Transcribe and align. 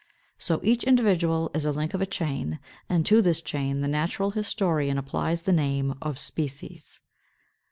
So 0.39 0.59
each 0.63 0.83
individual 0.83 1.51
is 1.53 1.63
a 1.63 1.71
link 1.71 1.93
of 1.93 2.01
a 2.01 2.07
chain; 2.07 2.59
and 2.89 3.05
to 3.05 3.21
this 3.21 3.39
chain 3.39 3.81
the 3.81 3.87
natural 3.87 4.31
historian 4.31 4.97
applies 4.97 5.43
the 5.43 5.53
name 5.53 5.91
of 6.01 6.17
522. 6.17 6.17
=Species. 6.17 7.01